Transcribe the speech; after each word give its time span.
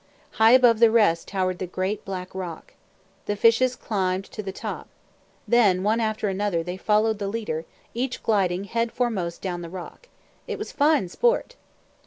High 0.31 0.53
above 0.53 0.79
the 0.79 0.89
rest 0.89 1.27
towered 1.27 1.59
the 1.59 1.67
great, 1.67 2.03
black 2.03 2.33
rock. 2.33 2.73
The 3.27 3.35
fishes 3.35 3.75
climbed 3.75 4.25
to 4.31 4.41
the 4.41 4.51
top 4.51 4.87
Then, 5.47 5.83
one 5.83 5.99
after 5.99 6.27
another, 6.27 6.63
they 6.63 6.75
followed 6.75 7.19
the 7.19 7.27
leader, 7.27 7.65
each 7.93 8.23
gliding 8.23 8.63
head 8.63 8.91
foremost 8.91 9.43
down 9.43 9.61
the 9.61 9.69
rock. 9.69 10.07
It 10.47 10.57
was 10.57 10.71
fine 10.71 11.07
sport! 11.07 11.55